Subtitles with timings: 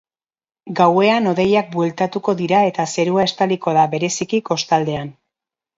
[0.79, 5.19] Gauean hodeiak bueltatuko dira eta zerua estaliko da, bereziki kostaldean.